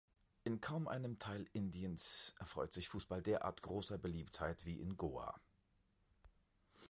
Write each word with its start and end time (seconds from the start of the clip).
In 0.45 0.61
kaum 0.61 0.87
einem 0.87 1.19
Teil 1.19 1.45
Indiens 1.53 2.33
erfreut 2.39 2.73
sich 2.73 2.89
Fußball 2.89 3.21
derart 3.21 3.61
großer 3.61 3.99
Beliebtheit 3.99 4.65
wie 4.65 4.81
in 4.81 4.97
Goa. 4.97 5.39